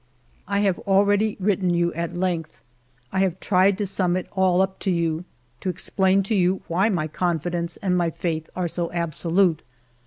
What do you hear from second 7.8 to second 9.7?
and my faith are so absolute.